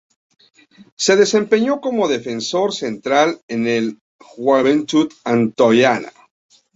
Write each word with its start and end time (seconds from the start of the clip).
Se 0.95 1.15
desempeñó 1.15 1.79
como 1.79 2.07
defensor 2.07 2.73
central 2.73 3.39
en 3.47 3.99
Juventud 4.19 5.13
Antoniana. 5.23 6.11